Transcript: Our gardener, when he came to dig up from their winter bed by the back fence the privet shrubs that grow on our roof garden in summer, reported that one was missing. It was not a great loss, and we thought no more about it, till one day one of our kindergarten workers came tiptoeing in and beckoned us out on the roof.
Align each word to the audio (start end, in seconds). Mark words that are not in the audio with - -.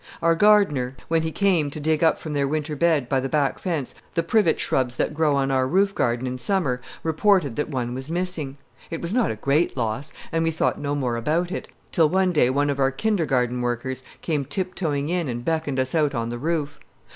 Our 0.19 0.33
gardener, 0.33 0.95
when 1.09 1.21
he 1.21 1.31
came 1.31 1.69
to 1.69 1.79
dig 1.79 2.03
up 2.03 2.17
from 2.17 2.33
their 2.33 2.47
winter 2.47 2.75
bed 2.75 3.07
by 3.07 3.19
the 3.19 3.29
back 3.29 3.59
fence 3.59 3.93
the 4.15 4.23
privet 4.23 4.59
shrubs 4.59 4.95
that 4.95 5.13
grow 5.13 5.35
on 5.35 5.51
our 5.51 5.67
roof 5.67 5.93
garden 5.93 6.25
in 6.25 6.39
summer, 6.39 6.81
reported 7.03 7.55
that 7.57 7.69
one 7.69 7.93
was 7.93 8.09
missing. 8.09 8.57
It 8.89 8.99
was 8.99 9.13
not 9.13 9.29
a 9.29 9.35
great 9.35 9.77
loss, 9.77 10.11
and 10.31 10.43
we 10.43 10.49
thought 10.49 10.79
no 10.81 10.95
more 10.95 11.17
about 11.17 11.51
it, 11.51 11.67
till 11.91 12.09
one 12.09 12.31
day 12.31 12.49
one 12.49 12.71
of 12.71 12.79
our 12.79 12.89
kindergarten 12.89 13.61
workers 13.61 14.01
came 14.23 14.43
tiptoeing 14.43 15.07
in 15.09 15.29
and 15.29 15.45
beckoned 15.45 15.79
us 15.79 15.93
out 15.93 16.15
on 16.15 16.29
the 16.29 16.39
roof. 16.39 16.79